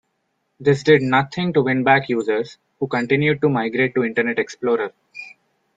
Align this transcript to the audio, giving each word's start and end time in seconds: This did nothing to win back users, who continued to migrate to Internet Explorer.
This 0.59 0.81
did 0.81 1.03
nothing 1.03 1.53
to 1.53 1.61
win 1.61 1.83
back 1.83 2.09
users, 2.09 2.57
who 2.79 2.87
continued 2.87 3.39
to 3.41 3.49
migrate 3.49 3.93
to 3.93 4.03
Internet 4.03 4.39
Explorer. 4.39 4.93